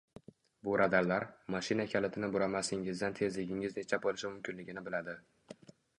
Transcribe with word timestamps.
Bu 0.67 0.71
radarlar, 0.81 1.25
mashina 1.55 1.85
kalitini 1.91 2.29
buramasingizdan 2.37 3.19
tezligingiz 3.21 3.77
necha 3.81 4.01
boʻlishi 4.07 4.33
mumkinligini 4.33 4.87
biladi. 4.89 5.17